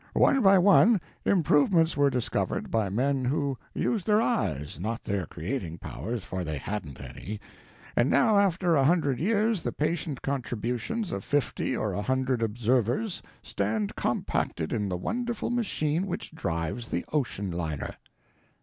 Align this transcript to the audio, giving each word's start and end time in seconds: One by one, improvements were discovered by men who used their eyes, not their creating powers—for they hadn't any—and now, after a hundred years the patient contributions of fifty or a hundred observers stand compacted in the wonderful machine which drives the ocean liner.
One 0.15 0.41
by 0.41 0.57
one, 0.57 0.99
improvements 1.25 1.95
were 1.95 2.09
discovered 2.09 2.71
by 2.71 2.89
men 2.89 3.23
who 3.23 3.59
used 3.75 4.07
their 4.07 4.19
eyes, 4.19 4.79
not 4.79 5.03
their 5.03 5.27
creating 5.27 5.77
powers—for 5.77 6.43
they 6.43 6.57
hadn't 6.57 6.99
any—and 6.99 8.09
now, 8.09 8.39
after 8.39 8.75
a 8.75 8.83
hundred 8.83 9.19
years 9.19 9.61
the 9.61 9.71
patient 9.71 10.23
contributions 10.23 11.11
of 11.11 11.23
fifty 11.23 11.77
or 11.77 11.93
a 11.93 12.01
hundred 12.01 12.41
observers 12.41 13.21
stand 13.43 13.95
compacted 13.95 14.73
in 14.73 14.89
the 14.89 14.97
wonderful 14.97 15.51
machine 15.51 16.07
which 16.07 16.31
drives 16.33 16.87
the 16.87 17.05
ocean 17.13 17.51
liner. 17.51 17.93